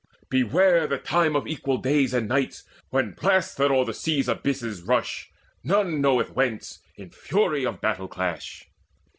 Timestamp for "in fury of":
6.95-7.81